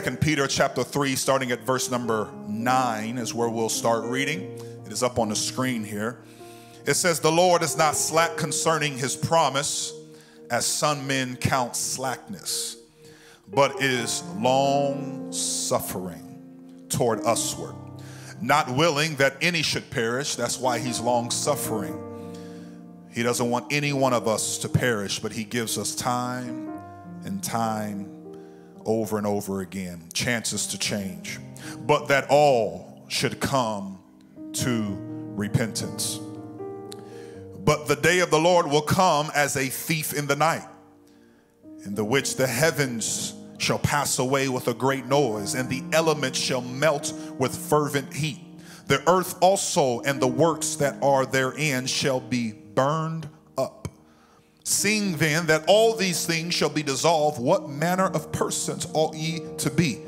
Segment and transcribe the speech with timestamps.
[0.00, 4.58] Second Peter chapter 3, starting at verse number 9, is where we'll start reading.
[4.86, 6.20] It is up on the screen here.
[6.86, 9.92] It says, The Lord is not slack concerning his promise,
[10.50, 12.78] as some men count slackness,
[13.46, 17.74] but is long suffering toward usward,
[18.40, 20.34] not willing that any should perish.
[20.34, 22.32] That's why he's long suffering.
[23.12, 26.72] He doesn't want any one of us to perish, but he gives us time
[27.26, 28.19] and time
[28.84, 31.38] over and over again, chances to change,
[31.86, 33.98] but that all should come
[34.52, 34.96] to
[35.34, 36.20] repentance.
[37.64, 40.66] But the day of the Lord will come as a thief in the night,
[41.84, 46.38] in the which the heavens shall pass away with a great noise, and the elements
[46.38, 48.38] shall melt with fervent heat.
[48.86, 53.28] The earth also and the works that are therein shall be burned
[54.70, 59.40] Seeing then that all these things shall be dissolved, what manner of persons ought ye
[59.58, 59.98] to be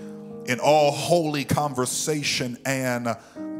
[0.47, 3.09] in all holy conversation and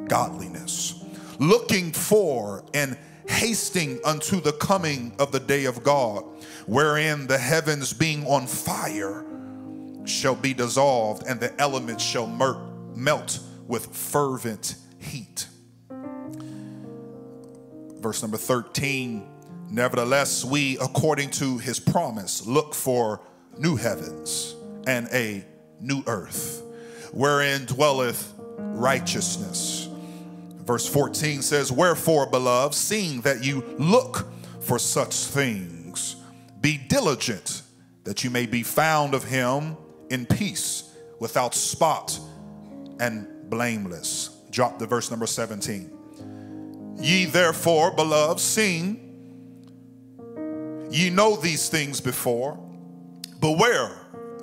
[0.07, 1.03] godliness,
[1.41, 2.97] looking for and
[3.29, 6.23] hasting unto the coming of the day of God,
[6.67, 9.25] wherein the heavens being on fire
[10.05, 12.29] shall be dissolved, and the elements shall
[12.95, 15.49] melt with fervent heat.
[17.99, 19.32] Verse number 13
[19.73, 23.23] Nevertheless, we, according to his promise, look for
[23.57, 24.55] new heavens
[24.87, 25.43] and a
[25.81, 26.63] new earth,
[27.11, 29.89] wherein dwelleth righteousness.
[30.57, 36.17] Verse 14 says, Wherefore, beloved, seeing that you look for such things,
[36.61, 37.63] be diligent
[38.05, 39.79] that you may be found of him
[40.11, 42.21] in peace, without spot
[43.01, 44.37] and blameless.
[44.51, 46.97] Drop the verse number 17.
[46.99, 49.02] Ye therefore, beloved, seeing
[50.93, 52.59] Ye know these things before.
[53.41, 54.03] Beware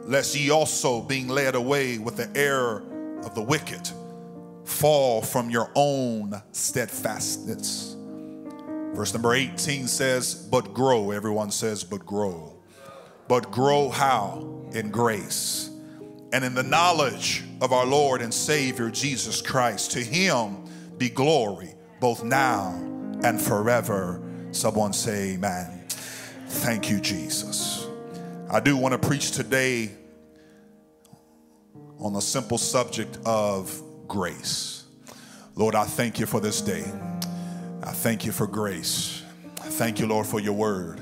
[0.09, 2.83] lest ye also, being led away with the error
[3.23, 3.87] of the wicked,
[4.65, 7.95] fall from your own steadfastness.
[8.93, 11.11] Verse number 18 says, But grow.
[11.11, 12.57] Everyone says, But grow.
[13.27, 14.65] But grow how?
[14.71, 15.69] In grace
[16.31, 19.91] and in the knowledge of our Lord and Savior Jesus Christ.
[19.91, 20.57] To him
[20.97, 22.73] be glory both now
[23.23, 24.21] and forever.
[24.51, 25.78] Someone say, Amen.
[26.49, 27.87] Thank you, Jesus.
[28.49, 29.91] I do want to preach today
[31.99, 34.85] on the simple subject of grace.
[35.55, 36.83] Lord, I thank you for this day.
[37.83, 39.21] I thank you for grace.
[39.61, 41.01] I thank you, Lord, for your word.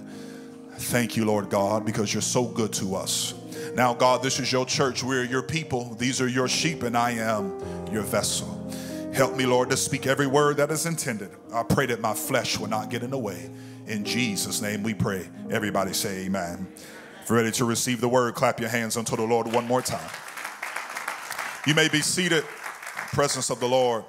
[0.74, 3.34] Thank you, Lord God, because you're so good to us.
[3.74, 5.02] Now, God, this is your church.
[5.02, 5.96] We're your people.
[5.96, 7.58] These are your sheep, and I am
[7.92, 8.54] your vessel.
[9.14, 11.32] Help me, Lord, to speak every word that is intended.
[11.54, 13.50] I pray that my flesh will not get in the way.
[13.88, 15.30] In Jesus' name we pray.
[15.50, 16.68] Everybody say amen.
[17.24, 19.82] If you're ready to receive the word, clap your hands unto the Lord one more
[19.82, 20.10] time.
[21.66, 24.04] You may be seated, in the presence of the Lord.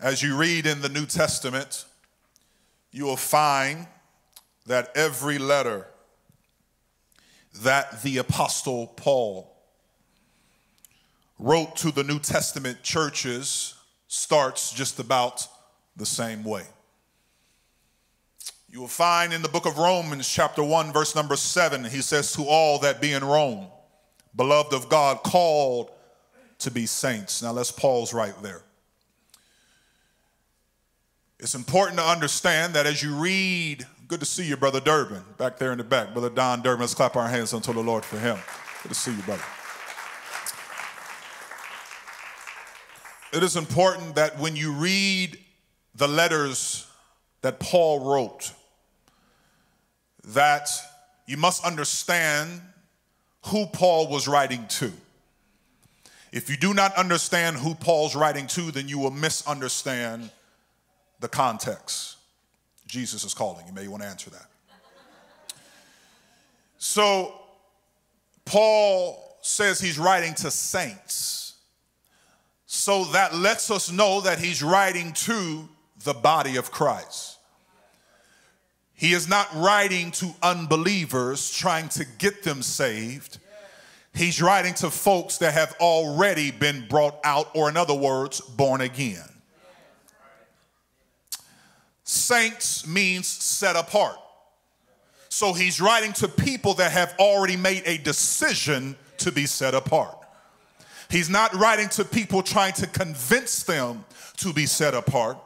[0.00, 1.84] As you read in the New Testament,
[2.90, 3.86] you will find
[4.66, 5.86] that every letter
[7.62, 9.54] that the Apostle Paul
[11.38, 13.74] wrote to the New Testament churches
[14.06, 15.46] starts just about
[15.94, 16.64] the same way.
[18.70, 22.32] You will find in the book of Romans, chapter 1, verse number 7, he says,
[22.34, 23.66] To all that be in Rome,
[24.36, 25.90] beloved of God, called
[26.58, 27.42] to be saints.
[27.42, 28.62] Now let's pause right there.
[31.38, 35.56] It's important to understand that as you read, good to see you, Brother Durbin, back
[35.58, 36.12] there in the back.
[36.12, 38.38] Brother Don Durbin, let's clap our hands unto the Lord for him.
[38.82, 39.42] Good to see you, brother.
[43.32, 45.38] It is important that when you read
[45.94, 46.87] the letters
[47.42, 48.52] that Paul wrote,
[50.24, 50.68] that
[51.26, 52.60] you must understand
[53.46, 54.92] who Paul was writing to.
[56.32, 60.30] If you do not understand who Paul's writing to, then you will misunderstand
[61.20, 62.16] the context.
[62.86, 63.66] Jesus is calling.
[63.66, 64.46] You may want to answer that.
[66.78, 67.34] So,
[68.44, 71.54] Paul says he's writing to saints.
[72.66, 75.68] So that lets us know that he's writing to
[76.04, 77.38] the body of Christ.
[78.94, 83.38] He is not writing to unbelievers trying to get them saved.
[84.12, 88.80] He's writing to folks that have already been brought out, or in other words, born
[88.80, 89.28] again.
[92.02, 94.16] Saints means set apart.
[95.28, 100.16] So he's writing to people that have already made a decision to be set apart.
[101.10, 104.04] He's not writing to people trying to convince them
[104.38, 105.38] to be set apart.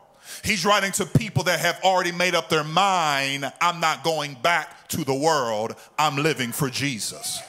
[0.44, 4.88] He's writing to people that have already made up their mind I'm not going back
[4.88, 7.43] to the world, I'm living for Jesus.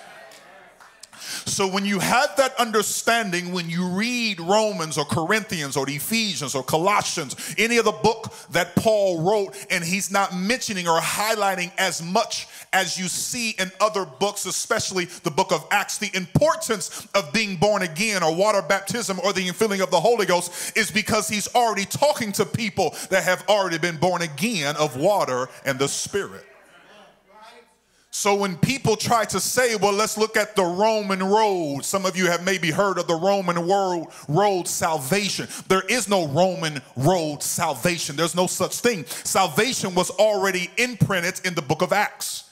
[1.46, 6.64] So when you have that understanding, when you read Romans or Corinthians or Ephesians or
[6.64, 12.02] Colossians, any of the book that Paul wrote, and he's not mentioning or highlighting as
[12.02, 17.32] much as you see in other books, especially the book of Acts, the importance of
[17.34, 21.28] being born again or water baptism or the infilling of the Holy Ghost is because
[21.28, 25.88] he's already talking to people that have already been born again of water and the
[25.88, 26.46] Spirit.
[28.16, 32.16] So when people try to say, well, let's look at the Roman road, some of
[32.16, 35.48] you have maybe heard of the Roman road, road salvation.
[35.68, 38.16] There is no Roman road salvation.
[38.16, 39.06] There's no such thing.
[39.08, 42.52] Salvation was already imprinted in the book of Acts.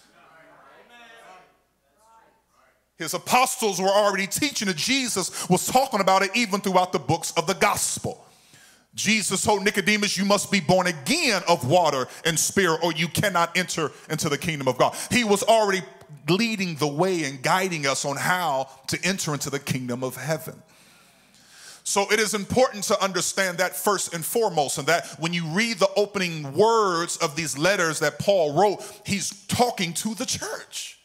[2.97, 4.77] His apostles were already teaching it.
[4.77, 8.25] Jesus was talking about it even throughout the books of the gospel.
[8.93, 13.55] Jesus told Nicodemus, You must be born again of water and spirit, or you cannot
[13.57, 14.95] enter into the kingdom of God.
[15.09, 15.81] He was already
[16.27, 20.61] leading the way and guiding us on how to enter into the kingdom of heaven.
[21.83, 25.79] So it is important to understand that first and foremost, and that when you read
[25.79, 31.00] the opening words of these letters that Paul wrote, he's talking to the church.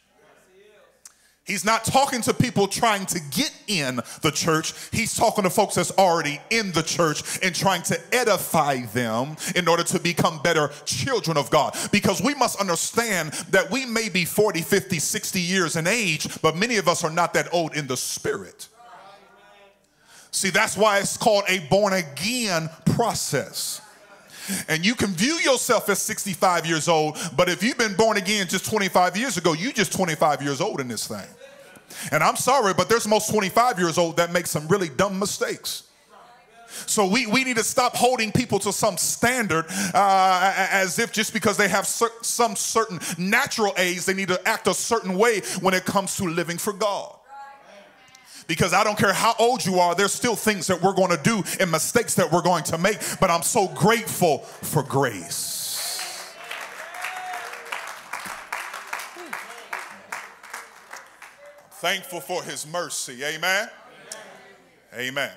[1.46, 4.74] He's not talking to people trying to get in the church.
[4.90, 9.68] He's talking to folks that's already in the church and trying to edify them in
[9.68, 11.76] order to become better children of God.
[11.92, 16.56] Because we must understand that we may be 40, 50, 60 years in age, but
[16.56, 18.66] many of us are not that old in the spirit.
[20.32, 23.80] See, that's why it's called a born again process.
[24.68, 28.46] And you can view yourself as 65 years old, but if you've been born again
[28.48, 31.26] just 25 years ago, you're just 25 years old in this thing.
[32.12, 35.84] And I'm sorry, but there's most 25 years old that make some really dumb mistakes.
[36.84, 39.64] So we, we need to stop holding people to some standard
[39.94, 44.48] uh, as if just because they have cer- some certain natural age, they need to
[44.48, 47.15] act a certain way when it comes to living for God.
[48.46, 51.22] Because I don't care how old you are, there's still things that we're going to
[51.22, 52.98] do and mistakes that we're going to make.
[53.20, 55.64] But I'm so grateful for grace.
[61.70, 63.22] Thankful for his mercy.
[63.24, 63.68] Amen.
[64.94, 65.30] Amen.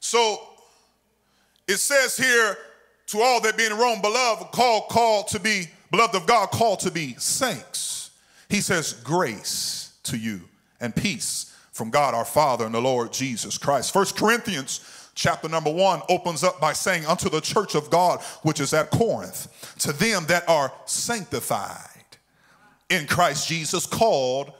[0.00, 0.40] So
[1.68, 2.56] it says here
[3.08, 6.80] to all that be in Rome, beloved, called, called to be, beloved of God, called
[6.80, 8.10] to be saints.
[8.48, 10.40] He says, grace to you
[10.80, 13.92] and peace from God our Father and the Lord Jesus Christ.
[13.92, 18.60] First Corinthians chapter number one opens up by saying, Unto the church of God which
[18.60, 21.78] is at Corinth, to them that are sanctified
[22.88, 24.52] in Christ Jesus, called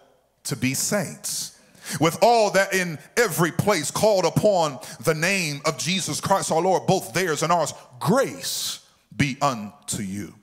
[0.45, 1.59] to be saints.
[2.01, 6.87] With all that in every place called upon the name of Jesus Christ our Lord,
[6.87, 8.85] both theirs and ours, grace
[9.17, 10.35] be unto you.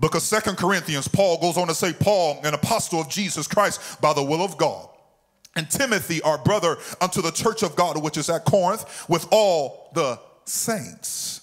[0.00, 4.00] Book of Second Corinthians, Paul goes on to say, Paul, an apostle of Jesus Christ
[4.00, 4.88] by the will of God
[5.56, 9.90] and Timothy, our brother, unto the church of God which is at Corinth, with all
[9.94, 11.42] the saints.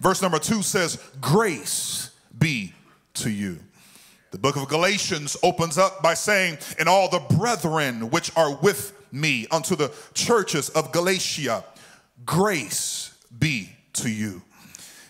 [0.00, 2.72] Verse number two says, Grace be
[3.14, 3.58] to you.
[4.30, 8.94] The book of Galatians opens up by saying, And all the brethren which are with
[9.12, 11.64] me unto the churches of Galatia,
[12.24, 14.42] grace be to you.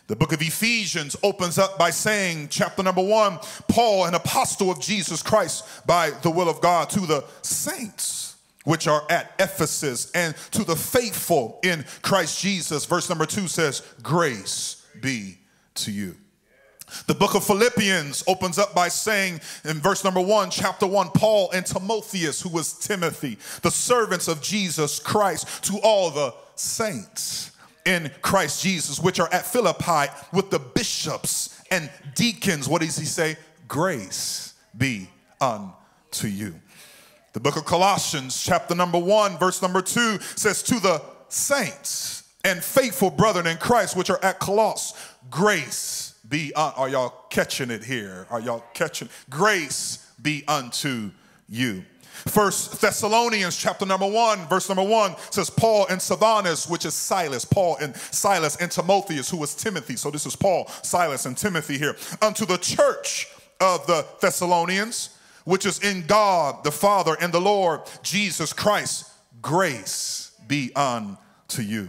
[0.06, 3.38] The book of Ephesians opens up by saying, chapter number one,
[3.69, 8.30] Paul, an apostle of Jesus Christ by the will of God, to the saints
[8.71, 12.85] which are at Ephesus, and to the faithful in Christ Jesus.
[12.87, 15.39] Verse number two says, Grace be
[15.75, 16.15] to you.
[17.09, 21.50] The book of Philippians opens up by saying in verse number one, chapter one, Paul
[21.53, 27.50] and Timotheus, who was Timothy, the servants of Jesus Christ, to all the saints
[27.85, 32.69] in Christ Jesus, which are at Philippi with the bishops and deacons.
[32.69, 33.37] What does he say?
[33.67, 35.09] Grace be
[35.41, 36.55] unto you.
[37.33, 42.63] The book of Colossians, chapter number one, verse number two says, To the saints and
[42.63, 44.99] faithful brethren in Christ which are at Colossus,
[45.31, 48.27] grace be are y'all catching it here?
[48.31, 49.09] Are y'all catching?
[49.29, 51.11] Grace be unto
[51.49, 51.85] you.
[52.27, 57.45] First Thessalonians chapter number one, verse number one says, Paul and Silvanus, which is Silas,
[57.45, 59.97] Paul and Silas and Timotheus, who was Timothy.
[59.97, 61.97] So this is Paul, Silas, and Timothy here.
[62.21, 63.29] Unto the church
[63.61, 65.11] of the Thessalonians
[65.50, 69.11] which is in God the Father and the Lord Jesus Christ.
[69.42, 71.88] Grace be unto you.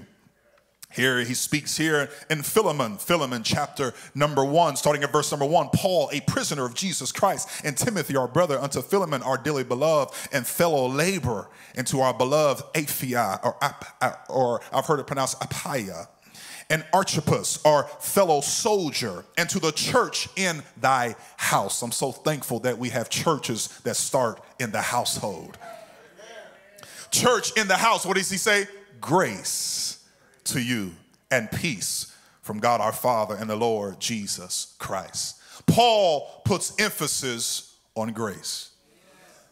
[0.91, 5.69] Here he speaks here in Philemon, Philemon chapter number one, starting at verse number one.
[5.69, 10.15] Paul, a prisoner of Jesus Christ, and Timothy, our brother, unto Philemon, our dearly beloved
[10.33, 13.57] and fellow laborer, and to our beloved Aphia, or,
[14.27, 16.07] or I've heard it pronounced Apphia,
[16.71, 21.81] and Archippus, our fellow soldier, and to the church in thy house.
[21.81, 25.57] I'm so thankful that we have churches that start in the household.
[27.11, 28.67] Church in the house, what does he say?
[29.01, 30.07] Grace
[30.45, 30.93] to you
[31.29, 35.41] and peace from God our Father and the Lord Jesus Christ.
[35.65, 38.69] Paul puts emphasis on grace.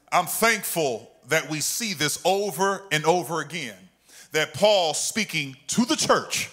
[0.09, 3.75] I'm thankful that we see this over and over again.
[4.31, 6.49] That Paul speaking to the church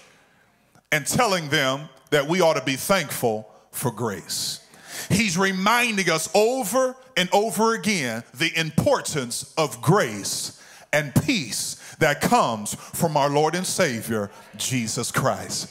[0.97, 4.67] and telling them that we ought to be thankful for grace.
[5.11, 10.59] He's reminding us over and over again the importance of grace
[10.95, 15.69] and peace that comes from our Lord and Savior, Jesus Christ.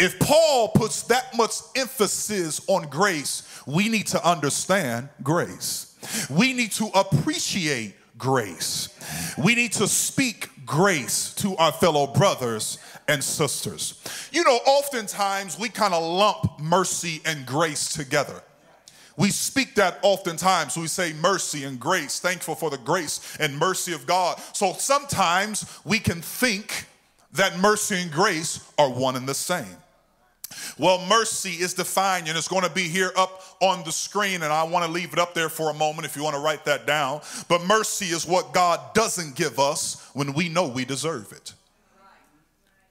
[0.00, 5.94] If Paul puts that much emphasis on grace, we need to understand grace.
[6.28, 8.88] We need to appreciate grace.
[9.38, 14.02] We need to speak grace to our fellow brothers and sisters.
[14.32, 18.42] You know, oftentimes we kind of lump mercy and grace together.
[19.16, 20.76] We speak that oftentimes.
[20.76, 24.40] We say mercy and grace, thankful for the grace and mercy of God.
[24.52, 26.86] So sometimes we can think
[27.32, 29.76] that mercy and grace are one and the same.
[30.78, 34.52] Well, mercy is defined, and it's going to be here up on the screen, and
[34.52, 36.64] I want to leave it up there for a moment if you want to write
[36.64, 37.20] that down.
[37.48, 41.52] But mercy is what God doesn't give us when we know we deserve it.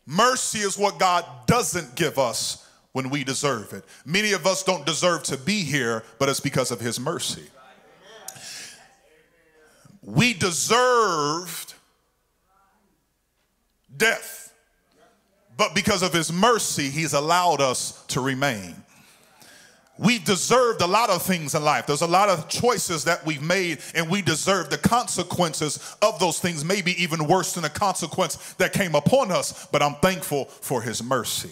[0.06, 3.84] Mercy is what God doesn't give us when we deserve it.
[4.06, 7.44] Many of us don't deserve to be here, but it's because of His mercy.
[10.02, 11.74] We deserved
[13.96, 14.47] death,
[15.58, 18.76] but because of His mercy, He's allowed us to remain.
[20.00, 21.88] We've deserved a lot of things in life.
[21.88, 26.40] There's a lot of choices that we've made, and we deserve the consequences of those
[26.40, 29.66] things, maybe even worse than the consequence that came upon us.
[29.72, 31.52] But I'm thankful for His mercy.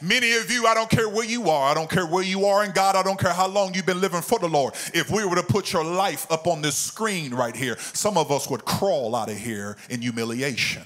[0.00, 2.64] Many of you, I don't care where you are, I don't care where you are
[2.64, 4.74] in God, I don't care how long you've been living for the Lord.
[4.92, 8.30] If we were to put your life up on this screen right here, some of
[8.30, 10.82] us would crawl out of here in humiliation.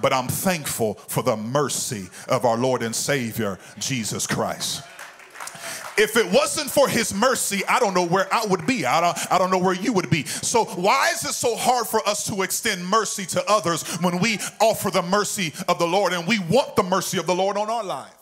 [0.00, 4.82] But I'm thankful for the mercy of our Lord and Savior, Jesus Christ.
[5.98, 8.86] If it wasn't for his mercy, I don't know where I would be.
[8.86, 10.24] I don't, I don't know where you would be.
[10.24, 14.38] So, why is it so hard for us to extend mercy to others when we
[14.60, 17.68] offer the mercy of the Lord and we want the mercy of the Lord on
[17.68, 18.21] our life?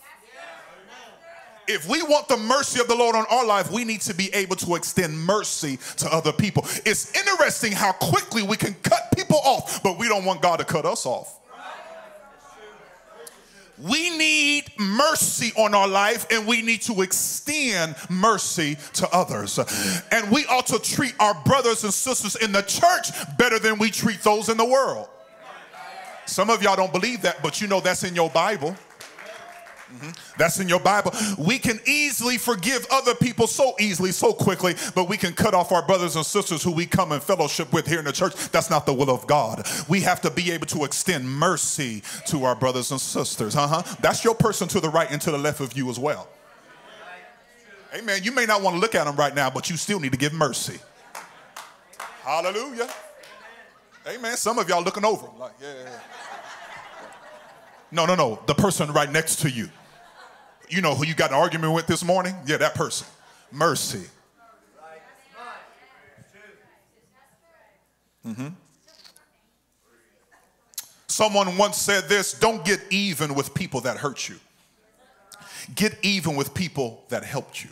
[1.71, 4.29] If we want the mercy of the Lord on our life, we need to be
[4.35, 6.65] able to extend mercy to other people.
[6.85, 10.65] It's interesting how quickly we can cut people off, but we don't want God to
[10.65, 11.37] cut us off.
[13.79, 19.59] We need mercy on our life and we need to extend mercy to others.
[20.13, 23.09] And we ought to treat our brothers and sisters in the church
[23.39, 25.09] better than we treat those in the world.
[26.27, 28.77] Some of y'all don't believe that, but you know that's in your Bible.
[30.39, 31.13] That's in your Bible.
[31.39, 35.73] We can easily forgive other people so easily, so quickly, but we can cut off
[35.73, 38.35] our brothers and sisters who we come in fellowship with here in the church.
[38.51, 39.67] That's not the will of God.
[39.89, 43.57] We have to be able to extend mercy to our brothers and sisters.
[43.57, 43.83] Uh-huh.
[44.01, 46.29] That's your person to the right and to the left of you as well.
[47.95, 48.23] Amen.
[48.23, 50.19] You may not want to look at them right now, but you still need to
[50.19, 50.79] give mercy.
[52.23, 52.89] Hallelujah.
[54.07, 54.37] Amen.
[54.37, 55.89] Some of y'all looking over like, yeah.
[57.93, 58.41] No, no, no.
[58.47, 59.69] The person right next to you
[60.71, 62.35] you know who you got an argument with this morning?
[62.47, 63.07] Yeah, that person.
[63.51, 64.07] Mercy.
[68.27, 68.49] Mm-hmm.
[71.07, 74.37] Someone once said this don't get even with people that hurt you,
[75.75, 77.71] get even with people that helped you.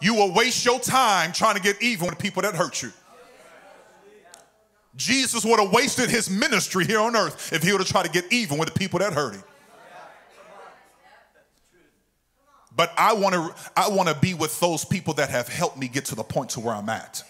[0.00, 2.92] You will waste your time trying to get even with people that hurt you.
[4.98, 8.10] Jesus would have wasted his ministry here on earth if he would have tried to
[8.10, 9.44] get even with the people that hurt him.
[12.76, 15.88] But I want to I want to be with those people that have helped me
[15.88, 17.22] get to the point to where I'm at.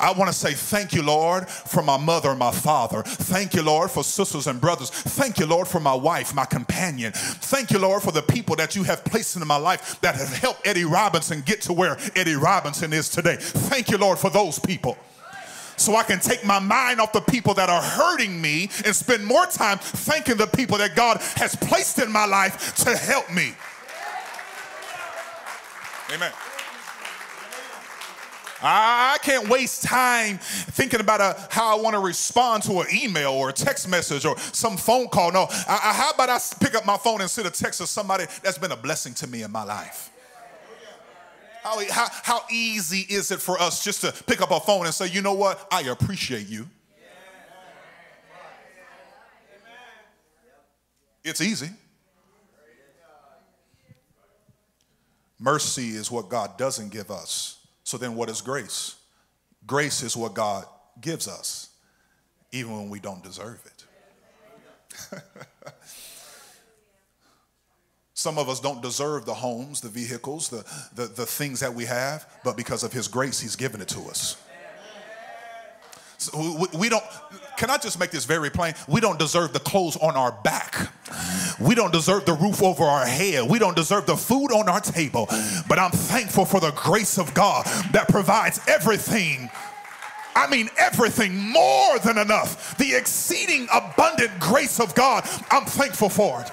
[0.00, 3.02] I want to say thank you, Lord, for my mother and my father.
[3.02, 4.90] Thank you, Lord, for sisters and brothers.
[4.90, 7.12] Thank you, Lord, for my wife, my companion.
[7.14, 10.36] Thank you, Lord, for the people that you have placed into my life that have
[10.36, 13.36] helped Eddie Robinson get to where Eddie Robinson is today.
[13.38, 14.98] Thank you, Lord, for those people
[15.76, 19.24] so I can take my mind off the people that are hurting me and spend
[19.24, 23.54] more time thanking the people that God has placed in my life to help me.
[26.14, 26.32] Amen.
[28.62, 33.32] I can't waste time thinking about a, how I want to respond to an email
[33.32, 35.30] or a text message or some phone call.
[35.30, 37.86] No, I, I, how about I pick up my phone and send a text to
[37.86, 40.10] somebody that's been a blessing to me in my life?
[41.66, 44.94] How, how, how easy is it for us just to pick up our phone and
[44.94, 45.66] say, you know what?
[45.72, 46.68] I appreciate you.
[51.24, 51.70] It's easy.
[55.40, 57.66] Mercy is what God doesn't give us.
[57.82, 58.94] So then, what is grace?
[59.66, 60.64] Grace is what God
[61.00, 61.70] gives us,
[62.52, 65.22] even when we don't deserve it.
[68.26, 70.64] Some of us don't deserve the homes, the vehicles, the,
[70.96, 74.00] the, the things that we have, but because of His grace, He's given it to
[74.08, 74.36] us.
[76.18, 77.04] So we, we don't,
[77.56, 78.74] can I just make this very plain?
[78.88, 80.90] We don't deserve the clothes on our back.
[81.60, 83.48] We don't deserve the roof over our head.
[83.48, 85.28] We don't deserve the food on our table.
[85.68, 89.50] But I'm thankful for the grace of God that provides everything
[90.34, 92.76] I mean, everything more than enough.
[92.76, 96.50] The exceeding abundant grace of God, I'm thankful for it.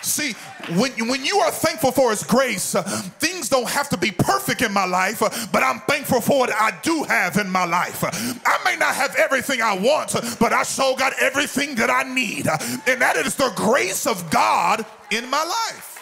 [0.00, 0.32] See,
[0.76, 2.82] when, when you are thankful for His grace, uh,
[3.18, 6.52] things don't have to be perfect in my life, uh, but I'm thankful for what
[6.52, 8.04] I do have in my life.
[8.04, 12.46] I may not have everything I want, but I sure got everything that I need.
[12.86, 15.94] And that is the grace of God in my life.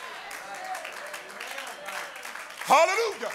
[2.65, 3.33] Hallelujah.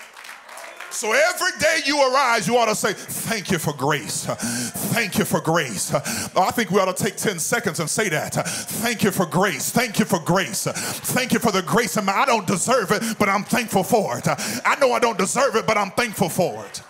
[0.92, 4.26] So every day you arise, you ought to say, Thank you for grace.
[4.26, 5.94] Thank you for grace.
[5.94, 8.34] I think we ought to take 10 seconds and say that.
[8.34, 9.72] Thank you for grace.
[9.72, 10.66] Thank you for grace.
[10.66, 11.98] Thank you for the grace.
[11.98, 14.28] I don't deserve it, but I'm thankful for it.
[14.28, 16.84] I know I don't deserve it, but I'm thankful for it.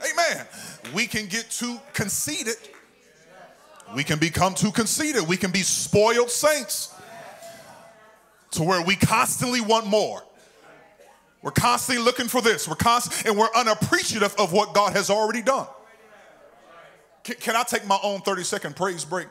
[0.00, 0.46] Amen.
[0.94, 2.56] We can get too conceited.
[3.94, 5.28] We can become too conceited.
[5.28, 6.94] We can be spoiled saints
[8.52, 10.22] to where we constantly want more.
[11.44, 12.66] We're constantly looking for this.
[12.66, 15.66] We're constant, and we're unappreciative of what God has already done.
[17.22, 19.28] Can, can I take my own 30 second praise break?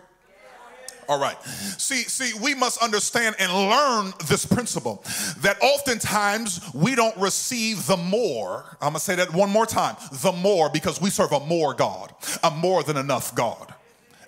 [1.09, 1.41] All right.
[1.43, 5.03] See, see, we must understand and learn this principle
[5.39, 8.77] that oftentimes we don't receive the more.
[8.79, 12.13] I'm gonna say that one more time the more because we serve a more God,
[12.43, 13.73] a more than enough God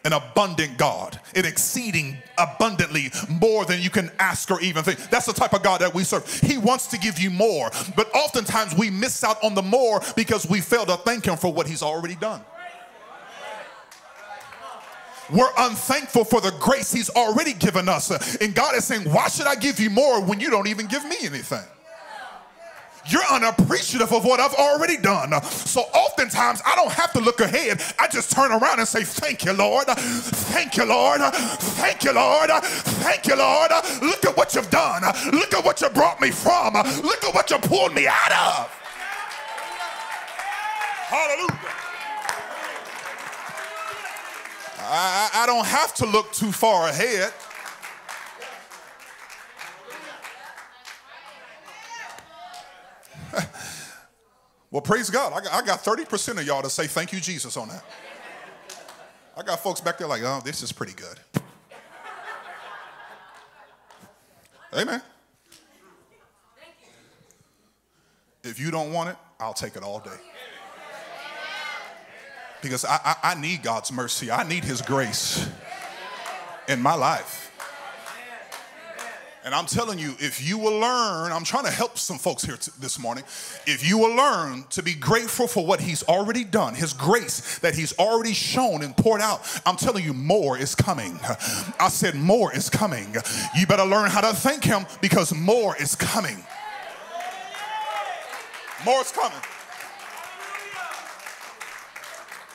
[0.05, 4.99] an abundant God, an exceeding abundantly more than you can ask or even think.
[5.09, 6.31] That's the type of God that we serve.
[6.41, 10.47] He wants to give you more, but oftentimes we miss out on the more because
[10.47, 12.41] we fail to thank Him for what He's already done.
[15.33, 18.35] We're unthankful for the grace He's already given us.
[18.37, 21.03] And God is saying, Why should I give you more when you don't even give
[21.03, 21.65] me anything?
[23.07, 25.41] You're unappreciative of what I've already done.
[25.43, 27.81] So oftentimes I don't have to look ahead.
[27.99, 29.87] I just turn around and say, Thank you, Lord.
[29.87, 31.21] Thank you, Lord.
[31.21, 32.49] Thank you, Lord.
[32.49, 33.71] Thank you, Lord.
[34.01, 35.03] Look at what you've done.
[35.31, 36.73] Look at what you brought me from.
[36.73, 38.81] Look at what you pulled me out of.
[41.07, 41.59] Hallelujah.
[44.87, 47.33] I, I don't have to look too far ahead.
[54.71, 55.33] Well, praise God.
[55.33, 57.83] I got, I got 30% of y'all to say thank you, Jesus, on that.
[59.37, 61.19] I got folks back there like, oh, this is pretty good.
[64.73, 65.01] Amen.
[68.43, 70.11] If you don't want it, I'll take it all day.
[72.61, 75.47] Because I, I, I need God's mercy, I need His grace
[76.67, 77.44] in my life.
[79.45, 82.57] And I'm telling you, if you will learn, I'm trying to help some folks here
[82.57, 83.23] t- this morning.
[83.67, 87.75] If you will learn to be grateful for what He's already done, His grace that
[87.75, 91.19] He's already shown and poured out, I'm telling you, more is coming.
[91.79, 93.15] I said, more is coming.
[93.55, 96.43] You better learn how to thank Him because more is coming.
[98.83, 99.37] More is coming.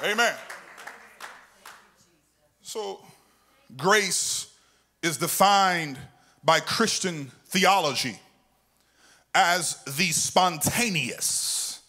[0.02, 0.34] Amen.
[2.62, 2.98] So,
[3.76, 4.52] grace
[5.04, 5.96] is defined
[6.44, 8.18] by Christian theology
[9.34, 11.80] as the spontaneous,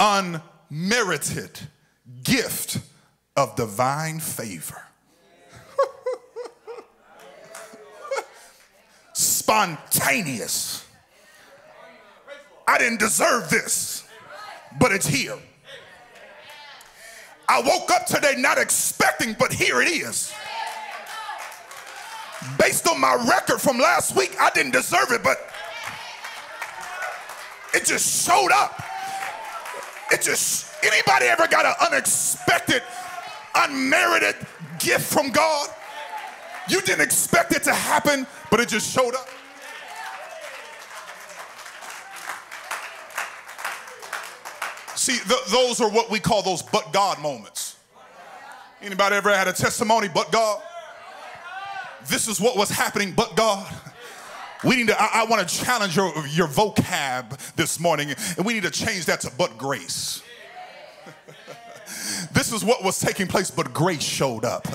[0.00, 1.60] unmerited
[2.22, 2.78] gift
[3.36, 4.82] of divine favor.
[9.12, 10.86] Spontaneous.
[12.66, 14.08] I didn't deserve this,
[14.80, 15.36] but it's here.
[17.46, 20.32] I woke up today not expecting, but here it is
[22.58, 25.50] based on my record from last week, I didn't deserve it, but
[27.74, 28.82] it just showed up.
[30.10, 32.82] It just, anybody ever got an unexpected,
[33.54, 34.36] unmerited
[34.78, 35.68] gift from God?
[36.68, 39.28] You didn't expect it to happen, but it just showed up.
[44.94, 47.76] See, th- those are what we call those but God moments.
[48.80, 50.62] Anybody ever had a testimony but God?
[52.08, 53.72] This is what was happening, but God.
[54.64, 58.54] We need to, I, I want to challenge your, your vocab this morning, and we
[58.54, 60.22] need to change that to but grace.
[62.50, 64.66] This is what was taking place, but grace showed up.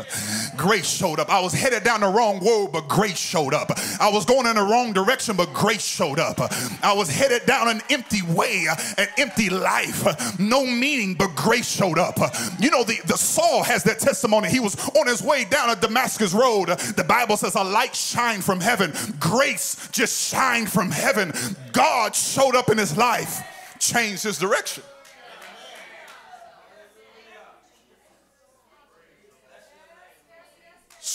[0.58, 1.30] Grace showed up.
[1.30, 3.72] I was headed down the wrong road, but grace showed up.
[4.00, 6.40] I was going in the wrong direction, but grace showed up.
[6.84, 8.66] I was headed down an empty way,
[8.98, 12.18] an empty life, no meaning, but grace showed up.
[12.60, 14.50] You know, the, the Saul has that testimony.
[14.50, 16.70] He was on his way down a Damascus road.
[16.70, 18.94] The Bible says a light shined from heaven.
[19.20, 21.34] Grace just shined from heaven.
[21.72, 23.42] God showed up in his life,
[23.80, 24.84] changed his direction.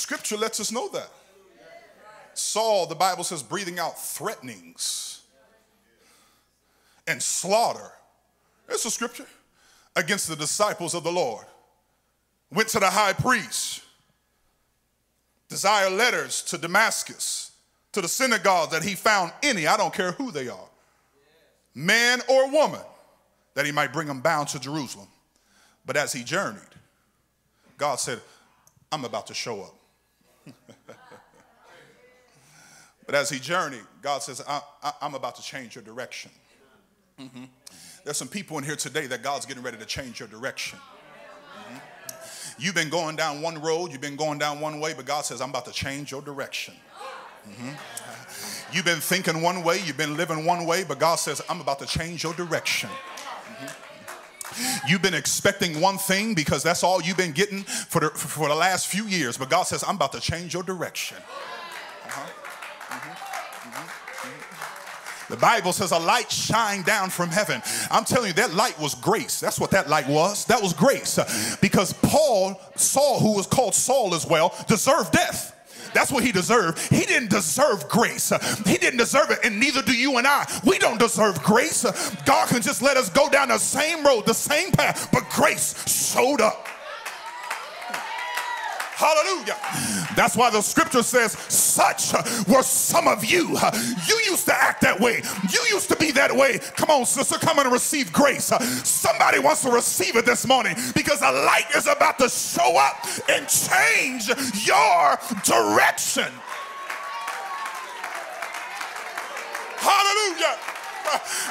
[0.05, 1.09] Scripture lets us know that.
[2.35, 5.23] Saul, the Bible says, breathing out threatenings
[7.07, 7.91] and slaughter.
[8.69, 9.25] It's a scripture
[9.97, 11.47] against the disciples of the Lord.
[12.53, 13.83] Went to the high priest,
[15.49, 17.53] desire letters to Damascus,
[17.93, 20.69] to the synagogue that he found any, I don't care who they are,
[21.75, 22.83] man or woman,
[23.55, 25.09] that he might bring them bound to Jerusalem.
[25.87, 26.61] But as he journeyed,
[27.79, 28.21] God said,
[28.93, 29.77] I'm about to show up.
[33.07, 34.61] but as he journeyed, God says, I,
[35.03, 36.31] am about to change your direction.
[37.21, 37.45] Mm-hmm.
[38.05, 40.79] There's some people in here today that God's getting ready to change your direction.
[40.79, 42.63] Mm-hmm.
[42.63, 45.41] You've been going down one road, you've been going down one way, but God says,
[45.41, 46.75] I'm about to change your direction.
[47.49, 48.75] Mm-hmm.
[48.75, 51.79] You've been thinking one way, you've been living one way, but God says, I'm about
[51.79, 52.91] to change your direction.
[54.89, 58.55] You've been expecting one thing because that's all you've been getting for the, for the
[58.55, 59.37] last few years.
[59.37, 61.19] But God says, I'm about to change your direction.
[61.19, 62.21] Uh-huh.
[62.91, 63.11] Mm-hmm.
[63.71, 65.33] Mm-hmm.
[65.33, 67.63] The Bible says a light shined down from heaven.
[67.91, 69.41] I'm telling you, that light was grace.
[69.41, 70.45] That's what that light was.
[70.47, 71.19] That was grace.
[71.61, 75.54] Because Paul, Saul, who was called Saul as well, deserved death.
[75.95, 76.79] That's what he deserved.
[76.93, 78.33] He didn't deserve grace.
[78.67, 80.47] He didn't deserve it, and neither do you and I.
[80.65, 81.85] We don't deserve grace.
[82.25, 85.75] God can just let us go down the same road, the same path, but grace
[85.89, 86.69] showed up.
[88.97, 89.57] Hallelujah.
[90.15, 92.13] That's why the scripture says, Such
[92.47, 93.59] were some of you.
[94.07, 95.21] You used to act that way.
[95.51, 96.61] You used to be that way.
[96.77, 98.53] Come on, sister, come and receive grace.
[98.85, 103.05] Somebody wants to receive it this morning because a light is about to show up
[103.29, 104.29] and change
[104.65, 106.31] your direction.
[109.77, 110.57] Hallelujah.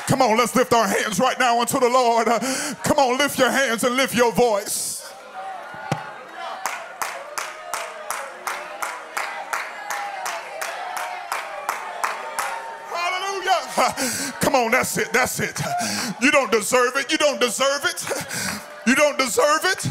[0.08, 2.28] Come on, let's lift our hands right now unto the Lord.
[2.84, 4.93] Come on, lift your hands and lift your voice.
[14.42, 15.12] Come on, that's it.
[15.12, 15.60] That's it.
[16.22, 17.12] You don't deserve it.
[17.12, 18.06] You don't deserve it.
[18.86, 19.88] You don't deserve it.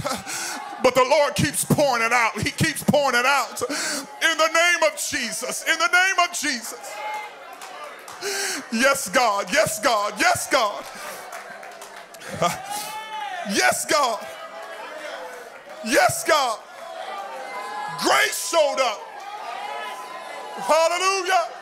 [0.82, 2.40] But the Lord keeps pouring it out.
[2.40, 3.60] He keeps pouring it out.
[3.60, 5.64] In the name of Jesus.
[5.68, 6.92] In the name of Jesus.
[8.72, 9.46] Yes, God.
[9.52, 10.14] Yes, God.
[10.18, 10.84] Yes, God.
[13.50, 14.26] Yes, God.
[15.84, 16.58] Yes, God.
[18.00, 19.00] Grace showed up.
[20.62, 21.61] Hallelujah.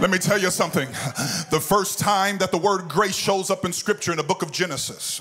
[0.00, 0.88] Let me tell you something.
[1.50, 4.50] The first time that the word grace shows up in scripture in the book of
[4.50, 5.20] Genesis,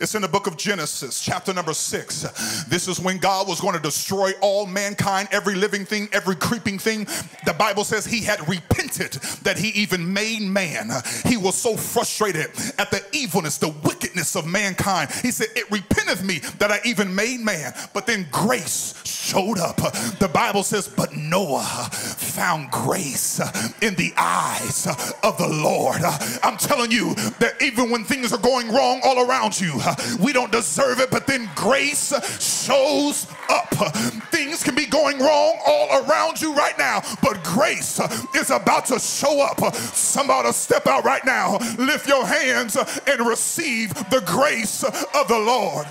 [0.00, 2.22] it's in the book of Genesis, chapter number six.
[2.68, 6.78] This is when God was going to destroy all mankind, every living thing, every creeping
[6.78, 7.04] thing.
[7.44, 10.90] The Bible says he had repented that he even made man.
[11.24, 12.46] He was so frustrated
[12.78, 15.10] at the evilness, the wickedness of mankind.
[15.22, 17.72] He said, It repenteth me that I even made man.
[17.92, 19.76] But then grace showed up.
[19.76, 23.40] The Bible says, But Noah found grace
[23.80, 24.86] in the eyes
[25.22, 26.02] of the Lord.
[26.42, 29.80] I'm telling you that even when things are going wrong all around you,
[30.20, 33.70] we don't deserve it, but then grace shows up.
[34.30, 37.98] Things can be going wrong all around you right now, but grace
[38.34, 39.74] is about to show up.
[39.74, 45.86] Somebody step out right now, lift your hands and receive the grace of the Lord.